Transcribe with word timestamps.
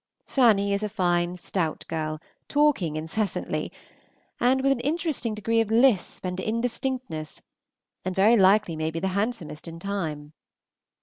Fanny 0.25 0.73
is 0.73 0.81
a 0.81 0.89
fine 0.89 1.35
stout 1.35 1.85
girl, 1.87 2.19
talking 2.47 2.95
incessantly, 2.95 3.71
with 4.39 4.65
an 4.71 4.79
interesting 4.79 5.35
degree 5.35 5.61
of 5.61 5.69
lisp 5.69 6.25
and 6.25 6.39
indistinctness, 6.39 7.43
and 8.03 8.15
very 8.15 8.35
likely 8.35 8.75
may 8.75 8.89
be 8.89 8.99
the 8.99 9.09
handsomest 9.09 9.67
in 9.67 9.77
time. 9.77 10.33